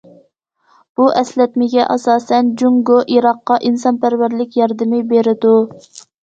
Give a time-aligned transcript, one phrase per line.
[0.99, 5.55] بۇ ئەسلەتمىگە ئاساسەن، جۇڭگو، ئىراققا ئىنسانپەرۋەرلىك ياردىمى بېرىدۇ.